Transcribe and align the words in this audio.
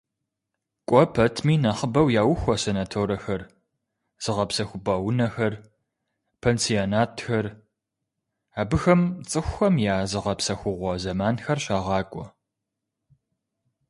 КӀуэ 0.87 1.03
пэтми 1.13 1.55
нэхъыбэу 1.63 2.07
яухуэ 2.21 2.55
санаторэхэр, 2.63 3.41
зыгъэпсэхупӀэ 4.23 4.95
унэхэр, 5.07 5.53
пансионатхэр, 6.41 7.45
абыхэм 8.61 9.01
цӀыхухэм 9.29 9.75
я 9.93 9.95
зыгъэпсэхугъуэ 10.11 10.93
зэманхэр 11.03 11.59
щагъакӀуэ. 11.65 12.25